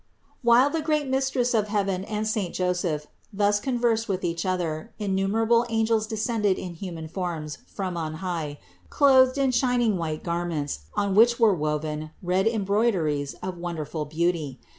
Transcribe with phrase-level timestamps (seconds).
[0.43, 0.49] 523.
[0.49, 5.63] While the great Mistress of heaven and saint Joseph thus conversed with each other, innumerable
[5.69, 8.57] angels descended in human forms from on high,
[8.89, 14.59] clothed in shining white garments, on which were woven red embroideries of wonderful beauty.